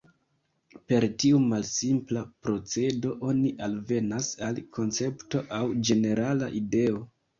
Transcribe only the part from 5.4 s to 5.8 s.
aŭ